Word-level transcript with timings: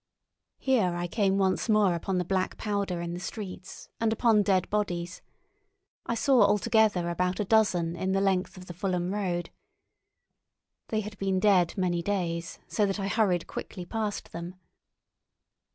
Here 0.57 0.95
I 0.95 1.05
came 1.05 1.37
once 1.37 1.69
more 1.69 1.93
upon 1.93 2.17
the 2.17 2.25
black 2.25 2.57
powder 2.57 3.01
in 3.01 3.13
the 3.13 3.19
streets 3.19 3.87
and 3.99 4.11
upon 4.11 4.41
dead 4.41 4.67
bodies. 4.71 5.21
I 6.07 6.15
saw 6.15 6.41
altogether 6.41 7.07
about 7.07 7.39
a 7.39 7.45
dozen 7.45 7.95
in 7.95 8.11
the 8.11 8.19
length 8.19 8.57
of 8.57 8.65
the 8.65 8.73
Fulham 8.73 9.13
Road. 9.13 9.51
They 10.87 11.01
had 11.01 11.19
been 11.19 11.39
dead 11.39 11.77
many 11.77 12.01
days, 12.01 12.57
so 12.67 12.87
that 12.87 12.99
I 12.99 13.09
hurried 13.09 13.45
quickly 13.45 13.85
past 13.85 14.31
them. 14.31 14.55